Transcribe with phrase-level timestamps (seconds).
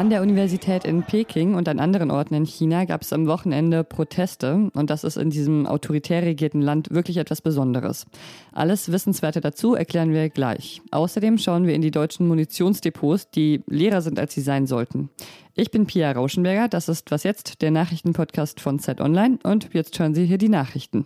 [0.00, 3.84] An der Universität in Peking und an anderen Orten in China gab es am Wochenende
[3.84, 8.06] Proteste und das ist in diesem autoritär regierten Land wirklich etwas Besonderes.
[8.50, 10.80] Alles Wissenswerte dazu erklären wir gleich.
[10.90, 15.10] Außerdem schauen wir in die deutschen Munitionsdepots, die leerer sind, als sie sein sollten.
[15.54, 19.98] Ich bin Pia Rauschenberger, das ist Was jetzt, der Nachrichtenpodcast von Zeit Online und jetzt
[19.98, 21.04] hören Sie hier die Nachrichten.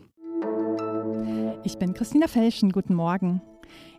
[1.64, 3.42] Ich bin Christina Felschen, guten Morgen.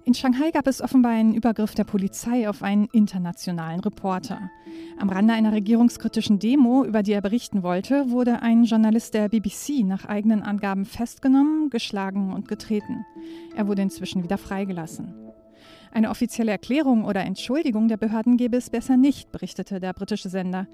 [0.06, 4.52] In Shanghai gab es offenbar einen Übergriff der Polizei auf einen internationalen Reporter.
[5.00, 9.84] Am Rande einer regierungskritischen Demo, über die er berichten wollte, wurde ein Journalist der BBC
[9.84, 13.04] nach eigenen Angaben festgenommen, geschlagen und getreten.
[13.56, 15.16] Er wurde inzwischen wieder freigelassen.
[15.92, 20.68] Eine offizielle Erklärung oder Entschuldigung der Behörden gäbe es besser nicht, berichtete der britische Sender.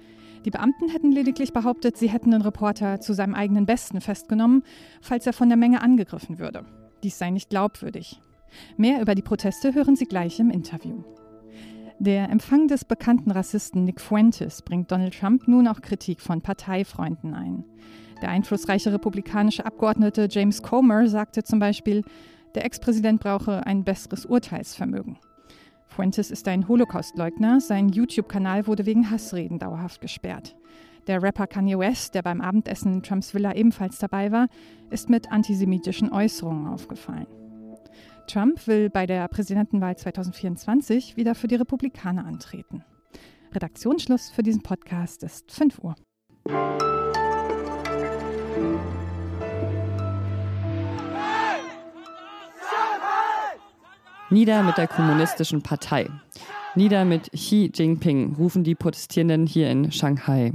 [0.43, 4.63] Die Beamten hätten lediglich behauptet, sie hätten den Reporter zu seinem eigenen Besten festgenommen,
[4.99, 6.65] falls er von der Menge angegriffen würde.
[7.01, 8.19] Dies sei nicht glaubwürdig.
[8.77, 11.03] Mehr über die Proteste hören Sie gleich im Interview.
[11.99, 17.35] Der Empfang des bekannten Rassisten Nick Fuentes bringt Donald Trump nun auch Kritik von Parteifreunden
[17.35, 17.63] ein.
[18.21, 22.03] Der einflussreiche republikanische Abgeordnete James Comer sagte zum Beispiel,
[22.55, 25.17] der Ex-Präsident brauche ein besseres Urteilsvermögen.
[25.87, 30.55] Fuentes ist ein Holocaust-Leugner, sein YouTube-Kanal wurde wegen Hassreden dauerhaft gesperrt.
[31.07, 34.47] Der Rapper Kanye West, der beim Abendessen in Trumps Villa ebenfalls dabei war,
[34.89, 37.27] ist mit antisemitischen Äußerungen aufgefallen.
[38.31, 42.85] Trump will bei der Präsidentenwahl 2024 wieder für die Republikaner antreten.
[43.53, 45.95] Redaktionsschluss für diesen Podcast ist 5 Uhr.
[54.29, 56.09] Nieder mit der kommunistischen Partei.
[56.75, 60.53] Nieder mit Xi Jinping rufen die Protestierenden hier in Shanghai.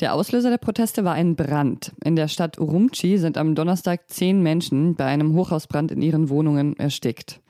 [0.00, 1.92] Der Auslöser der Proteste war ein Brand.
[2.04, 6.76] In der Stadt Urumqi sind am Donnerstag zehn Menschen bei einem Hochhausbrand in ihren Wohnungen
[6.76, 7.40] erstickt.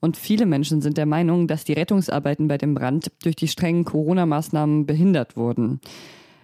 [0.00, 3.84] Und viele Menschen sind der Meinung, dass die Rettungsarbeiten bei dem Brand durch die strengen
[3.84, 5.80] Corona-Maßnahmen behindert wurden.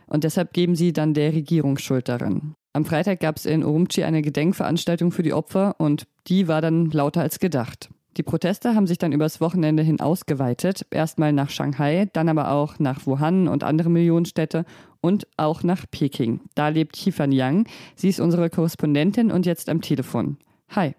[0.07, 2.55] Und deshalb geben sie dann der Regierung Schuld darin.
[2.75, 6.91] Am Freitag gab es in Urumqi eine Gedenkveranstaltung für die Opfer und die war dann
[6.91, 7.89] lauter als gedacht.
[8.19, 10.85] Die Proteste haben sich dann übers Wochenende hin ausgeweitet.
[10.91, 14.65] Erstmal nach Shanghai, dann aber auch nach Wuhan und andere Millionenstädte
[15.01, 16.41] und auch nach Peking.
[16.57, 17.69] Da lebt Qifan Yang.
[17.95, 20.37] Sie ist unsere Korrespondentin und jetzt am Telefon.
[20.71, 20.97] Hi.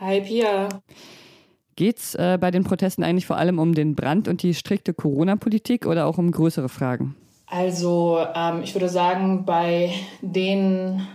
[0.00, 0.68] Hi, Pia.
[1.76, 5.86] Geht's äh, bei den Protesten eigentlich vor allem um den Brand und die strikte Corona-Politik
[5.86, 7.14] oder auch um größere Fragen?
[7.46, 11.06] Also, ähm, ich würde sagen, bei den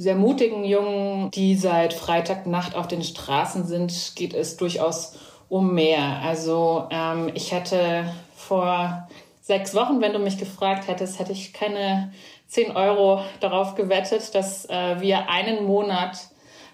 [0.00, 5.18] sehr mutigen Jungen, die seit Freitagnacht auf den Straßen sind, geht es durchaus
[5.50, 6.22] um mehr.
[6.24, 9.06] Also ähm, ich hätte vor
[9.42, 12.14] sechs Wochen, wenn du mich gefragt hättest, hätte ich keine
[12.46, 16.16] 10 Euro darauf gewettet, dass äh, wir einen Monat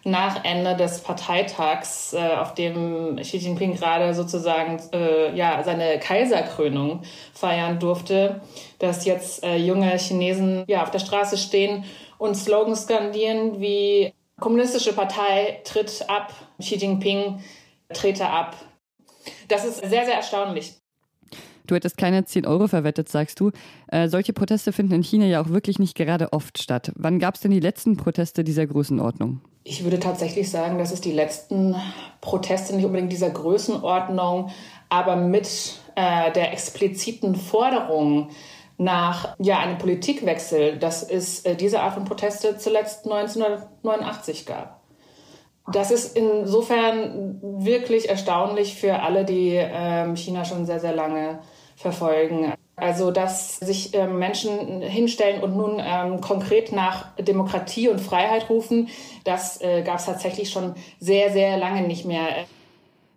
[0.04, 7.02] nach Ende des Parteitags, äh, auf dem Xi Jinping gerade sozusagen äh, ja, seine Kaiserkrönung
[7.34, 8.40] feiern durfte,
[8.78, 11.84] dass jetzt äh, junge Chinesen ja, auf der Straße stehen
[12.18, 17.40] und Slogans skandieren wie Kommunistische Partei tritt ab, Xi Jinping
[17.92, 18.54] trete ab.
[19.48, 20.74] Das ist sehr, sehr erstaunlich.
[21.66, 23.50] Du hättest keine 10 Euro verwettet, sagst du.
[23.88, 26.92] Äh, solche Proteste finden in China ja auch wirklich nicht gerade oft statt.
[26.94, 29.40] Wann gab es denn die letzten Proteste dieser Größenordnung?
[29.64, 31.74] Ich würde tatsächlich sagen, dass es die letzten
[32.20, 34.50] Proteste nicht unbedingt dieser Größenordnung,
[34.90, 38.28] aber mit äh, der expliziten Forderung
[38.78, 44.82] nach ja, einem Politikwechsel, dass es äh, diese Art von Proteste zuletzt 1989 gab.
[45.72, 51.40] Das ist insofern wirklich erstaunlich für alle, die ähm, China schon sehr, sehr lange
[51.74, 52.52] verfolgen.
[52.76, 58.88] Also, dass sich ähm, Menschen hinstellen und nun ähm, konkret nach Demokratie und Freiheit rufen,
[59.24, 62.28] das äh, gab es tatsächlich schon sehr, sehr lange nicht mehr.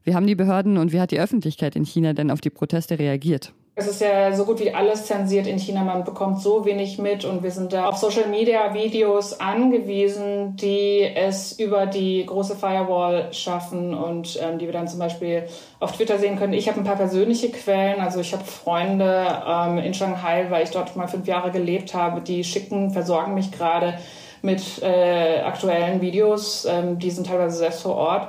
[0.03, 2.97] Wie haben die Behörden und wie hat die Öffentlichkeit in China denn auf die Proteste
[2.97, 3.53] reagiert?
[3.79, 5.85] Es ist ja so gut wie alles zensiert in China.
[5.85, 11.09] Man bekommt so wenig mit und wir sind da auf Social Media Videos angewiesen, die
[11.16, 15.43] es über die große Firewall schaffen und ähm, die wir dann zum Beispiel
[15.79, 16.52] auf Twitter sehen können.
[16.52, 18.02] Ich habe ein paar persönliche Quellen.
[18.02, 22.20] Also ich habe Freunde ähm, in Shanghai, weil ich dort mal fünf Jahre gelebt habe.
[22.20, 23.93] Die schicken, versorgen mich gerade
[24.41, 26.67] mit äh, aktuellen Videos.
[26.70, 28.28] Ähm, die sind teilweise selbst vor Ort.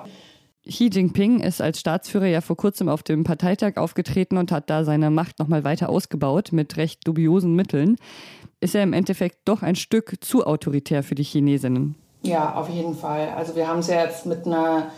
[0.70, 4.84] Xi Jinping ist als Staatsführer ja vor kurzem auf dem Parteitag aufgetreten und hat da
[4.84, 7.96] seine Macht nochmal weiter ausgebaut mit recht dubiosen Mitteln.
[8.60, 11.96] Ist er im Endeffekt doch ein Stück zu autoritär für die Chinesinnen?
[12.22, 13.30] Ja, auf jeden Fall.
[13.36, 14.90] Also wir haben es ja jetzt mit einer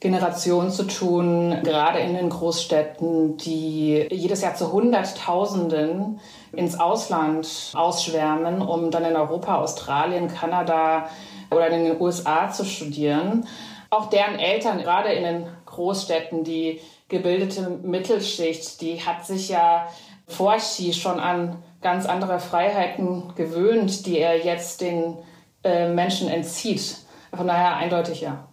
[0.00, 6.20] Generation zu tun, gerade in den Großstädten, die jedes Jahr zu Hunderttausenden
[6.52, 11.10] ins Ausland ausschwärmen, um dann in Europa, Australien, Kanada
[11.50, 13.44] oder in den USA zu studieren
[13.92, 19.86] auch deren Eltern, gerade in den Großstädten, die gebildete Mittelschicht, die hat sich ja
[20.26, 25.18] vor Xi schon an ganz andere Freiheiten gewöhnt, die er jetzt den
[25.62, 26.96] äh, Menschen entzieht.
[27.34, 28.48] Von daher eindeutig ja.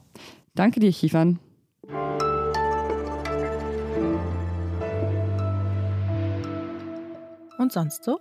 [0.56, 1.40] Danke dir, Chiefan.
[7.58, 8.20] Und sonst so?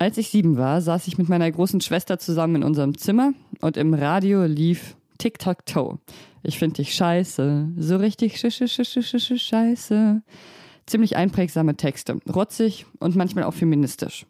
[0.00, 3.76] Als ich sieben war, saß ich mit meiner großen Schwester zusammen in unserem Zimmer und
[3.76, 5.98] im Radio lief Tic-Tac-Toe.
[6.42, 10.22] Ich finde dich scheiße, so richtig sch sch sch sch sch scheiße.
[10.86, 14.26] Ziemlich einprägsame Texte, rotzig und manchmal auch feministisch.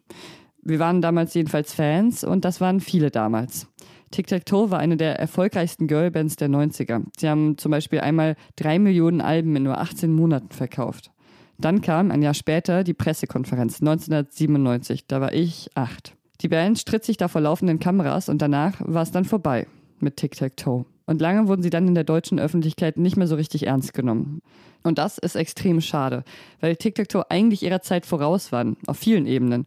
[0.61, 3.67] Wir waren damals jedenfalls Fans und das waren viele damals.
[4.11, 7.03] Tic-Tac-Toe war eine der erfolgreichsten Girlbands der 90er.
[7.17, 11.11] Sie haben zum Beispiel einmal drei Millionen Alben in nur 18 Monaten verkauft.
[11.57, 15.07] Dann kam ein Jahr später die Pressekonferenz 1997.
[15.07, 16.17] Da war ich acht.
[16.41, 19.67] Die Band stritt sich da vor laufenden Kameras und danach war es dann vorbei
[20.01, 20.85] mit Tic-Tac-Toe.
[21.05, 24.41] Und lange wurden sie dann in der deutschen Öffentlichkeit nicht mehr so richtig ernst genommen.
[24.83, 26.23] Und das ist extrem schade,
[26.59, 29.65] weil Tic-Tac-Toe eigentlich ihrer Zeit voraus waren, auf vielen Ebenen.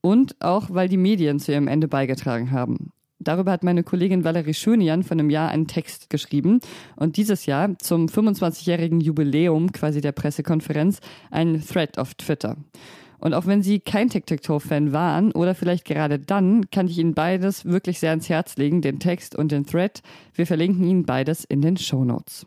[0.00, 2.92] Und auch, weil die Medien zu ihrem Ende beigetragen haben.
[3.18, 6.60] Darüber hat meine Kollegin Valerie Schönian vor einem Jahr einen Text geschrieben
[6.96, 11.00] und dieses Jahr zum 25-jährigen Jubiläum quasi der Pressekonferenz
[11.30, 12.56] einen Thread auf Twitter.
[13.18, 17.64] Und auch wenn Sie kein Tic-Tac-Toe-Fan waren oder vielleicht gerade dann, kann ich Ihnen beides
[17.64, 20.02] wirklich sehr ans Herz legen, den Text und den Thread.
[20.34, 22.46] Wir verlinken Ihnen beides in den Show Notes.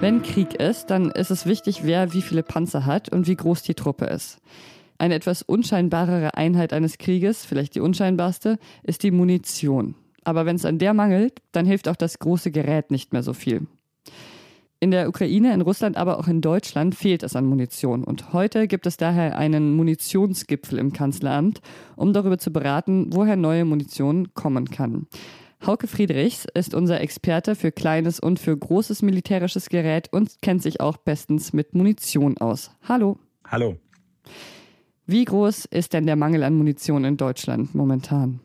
[0.00, 3.62] Wenn Krieg ist, dann ist es wichtig, wer wie viele Panzer hat und wie groß
[3.62, 4.38] die Truppe ist.
[4.98, 9.94] Eine etwas unscheinbarere Einheit eines Krieges, vielleicht die unscheinbarste, ist die Munition.
[10.24, 13.32] Aber wenn es an der mangelt, dann hilft auch das große Gerät nicht mehr so
[13.32, 13.66] viel.
[14.78, 18.04] In der Ukraine, in Russland, aber auch in Deutschland fehlt es an Munition.
[18.04, 21.62] Und heute gibt es daher einen Munitionsgipfel im Kanzleramt,
[21.96, 25.06] um darüber zu beraten, woher neue Munition kommen kann.
[25.64, 30.80] Hauke Friedrichs ist unser Experte für kleines und für großes militärisches Gerät und kennt sich
[30.80, 32.70] auch bestens mit Munition aus.
[32.86, 33.18] Hallo.
[33.46, 33.76] Hallo.
[35.06, 38.40] Wie groß ist denn der Mangel an Munition in Deutschland momentan?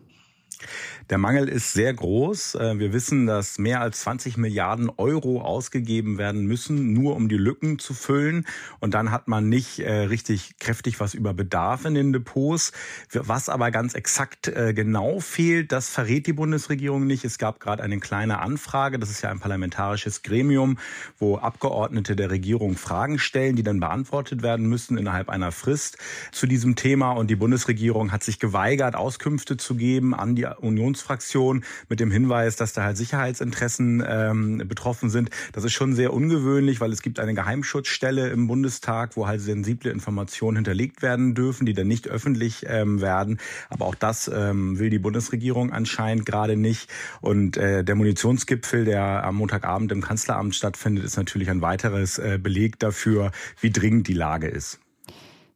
[1.10, 2.56] Der Mangel ist sehr groß.
[2.56, 7.38] Äh, wir wissen, dass mehr als 20 Milliarden Euro ausgegeben werden müssen, nur um die
[7.38, 8.46] Lücken zu füllen.
[8.80, 12.72] Und dann hat man nicht äh, richtig kräftig was über Bedarf in den Depots.
[13.12, 17.25] Was aber ganz exakt äh, genau fehlt, das verrät die Bundesregierung nicht.
[17.25, 18.98] Es gab gerade eine kleine Anfrage.
[18.98, 20.78] Das ist ja ein parlamentarisches Gremium,
[21.19, 25.98] wo Abgeordnete der Regierung Fragen stellen, die dann beantwortet werden müssen innerhalb einer Frist
[26.31, 27.12] zu diesem Thema.
[27.12, 32.56] Und die Bundesregierung hat sich geweigert, Auskünfte zu geben an die Unionsfraktion mit dem Hinweis,
[32.56, 35.30] dass da halt Sicherheitsinteressen ähm, betroffen sind.
[35.53, 39.92] Das ist schon sehr ungewöhnlich, weil es gibt eine Geheimschutzstelle im Bundestag, wo halt sensible
[39.92, 43.39] Informationen hinterlegt werden dürfen, die dann nicht öffentlich ähm, werden.
[43.69, 46.89] Aber auch das ähm, will die Bundesregierung anscheinend gerade nicht.
[47.21, 52.39] Und äh, der Munitionsgipfel, der am Montagabend im Kanzleramt stattfindet, ist natürlich ein weiteres äh,
[52.42, 54.80] Beleg dafür, wie dringend die Lage ist.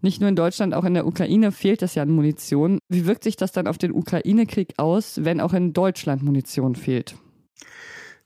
[0.06, 2.78] Nicht nur in Deutschland, auch in der Ukraine fehlt es ja an Munition.
[2.90, 7.16] Wie wirkt sich das dann auf den Ukraine-Krieg aus, wenn auch in Deutschland Munition fehlt?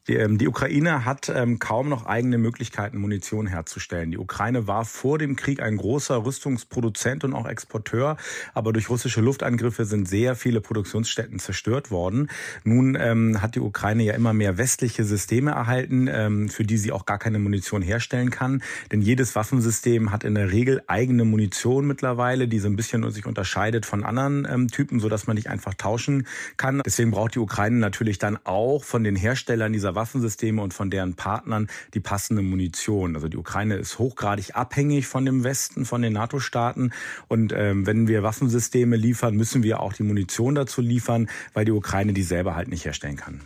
[0.10, 4.10] Die, ähm, die Ukraine hat ähm, kaum noch eigene Möglichkeiten, Munition herzustellen.
[4.10, 8.18] Die Ukraine war vor dem Krieg ein großer Rüstungsproduzent und auch Exporteur,
[8.56, 12.32] aber durch russische Luftangriffe sind sehr viele Produktionsstätten zerstört worden.
[12.64, 16.92] Nun ähm, hat die Ukraine ja immer mehr westliche Systeme erhalten, ähm, für die sie
[16.92, 18.64] auch gar keine Munition herstellen kann.
[18.92, 23.28] Denn jedes Waffensystem hat in der Regel eigene Munition mittlerweile, die so ein bisschen sich
[23.28, 26.26] unterscheidet von anderen ähm, Typen, sodass man nicht einfach tauschen
[26.58, 26.82] kann.
[26.84, 31.16] Deswegen braucht die Ukraine natürlich dann auch von den Herstellern dieser Waffensysteme und von deren
[31.16, 33.16] Partnern die passende Munition.
[33.16, 36.92] Also die Ukraine ist hochgradig abhängig von dem Westen, von den NATO-Staaten.
[37.28, 41.72] Und ähm, wenn wir Waffensysteme liefern, müssen wir auch die Munition dazu liefern, weil die
[41.74, 43.42] Ukraine die selber halt nicht herstellen kann.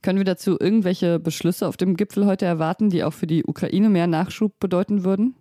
[0.00, 3.88] Können wir dazu irgendwelche Beschlüsse auf dem Gipfel heute erwarten, die auch für die Ukraine
[3.88, 5.36] mehr Nachschub bedeuten würden?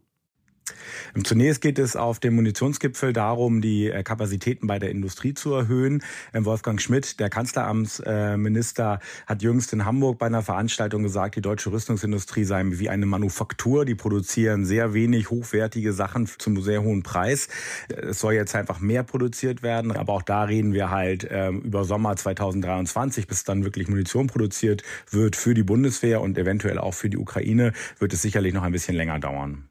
[1.23, 6.03] Zunächst geht es auf dem Munitionsgipfel darum, die äh, Kapazitäten bei der Industrie zu erhöhen.
[6.33, 11.71] Ähm, Wolfgang Schmidt, der Kanzleramtsminister, hat jüngst in Hamburg bei einer Veranstaltung gesagt, die deutsche
[11.71, 13.85] Rüstungsindustrie sei wie eine Manufaktur.
[13.85, 17.47] Die produzieren sehr wenig hochwertige Sachen zum sehr hohen Preis.
[17.89, 19.91] Es soll jetzt einfach mehr produziert werden.
[19.91, 24.83] Aber auch da reden wir halt ähm, über Sommer 2023, bis dann wirklich Munition produziert
[25.09, 28.71] wird für die Bundeswehr und eventuell auch für die Ukraine, wird es sicherlich noch ein
[28.71, 29.70] bisschen länger dauern.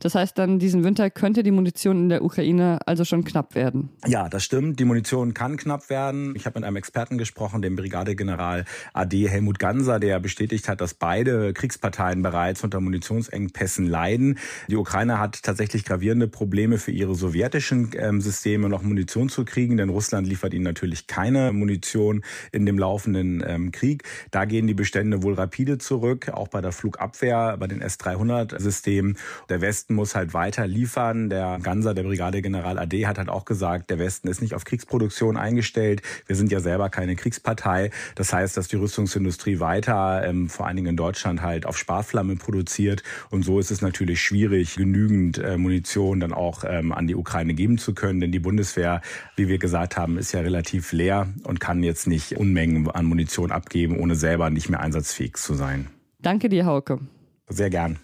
[0.00, 3.90] Das heißt dann, diesen Winter könnte die Munition in der Ukraine also schon knapp werden.
[4.06, 4.80] Ja, das stimmt.
[4.80, 6.34] Die Munition kann knapp werden.
[6.34, 8.64] Ich habe mit einem Experten gesprochen, dem Brigadegeneral
[8.94, 14.38] AD Helmut Ganser, der bestätigt hat, dass beide Kriegsparteien bereits unter Munitionsengpässen leiden.
[14.68, 19.76] Die Ukraine hat tatsächlich gravierende Probleme für ihre sowjetischen ähm, Systeme noch Munition zu kriegen,
[19.76, 24.04] denn Russland liefert ihnen natürlich keine Munition in dem laufenden ähm, Krieg.
[24.30, 29.18] Da gehen die Bestände wohl rapide zurück, auch bei der Flugabwehr, bei den S-300-Systemen.
[29.50, 31.30] Der Westen muss halt weiter liefern.
[31.30, 35.36] Der Ganser, der Brigadegeneral AD, hat halt auch gesagt, der Westen ist nicht auf Kriegsproduktion
[35.36, 36.02] eingestellt.
[36.26, 37.90] Wir sind ja selber keine Kriegspartei.
[38.14, 42.36] Das heißt, dass die Rüstungsindustrie weiter, ähm, vor allen Dingen in Deutschland, halt auf Sparflamme
[42.36, 43.02] produziert.
[43.30, 47.54] Und so ist es natürlich schwierig, genügend äh, Munition dann auch ähm, an die Ukraine
[47.54, 48.20] geben zu können.
[48.20, 49.00] Denn die Bundeswehr,
[49.36, 53.50] wie wir gesagt haben, ist ja relativ leer und kann jetzt nicht Unmengen an Munition
[53.52, 55.88] abgeben, ohne selber nicht mehr einsatzfähig zu sein.
[56.22, 57.00] Danke dir, Hauke.
[57.48, 57.98] Sehr gern.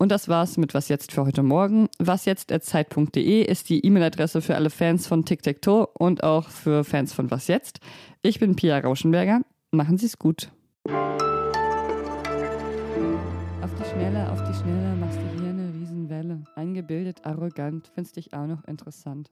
[0.00, 1.90] Und das war's mit Was jetzt für heute Morgen.
[1.98, 7.12] Wasjetzt.zeit.de ist die E-Mail-Adresse für alle Fans von Tic Tac Toe und auch für Fans
[7.12, 7.80] von Was jetzt.
[8.22, 9.42] Ich bin Pia Rauschenberger.
[9.72, 10.50] Machen Sie's gut.
[10.86, 10.94] Auf
[13.78, 16.44] die Schnelle, auf die Schnelle machst du hier eine Riesenwelle.
[16.54, 19.30] Eingebildet, arrogant, findest dich auch noch interessant.